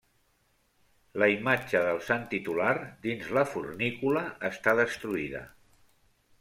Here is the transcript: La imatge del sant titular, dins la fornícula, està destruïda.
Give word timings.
La 1.23 1.27
imatge 1.33 1.81
del 1.89 2.01
sant 2.07 2.25
titular, 2.33 2.73
dins 3.05 3.29
la 3.39 3.45
fornícula, 3.53 4.27
està 4.53 4.77
destruïda. 4.85 5.47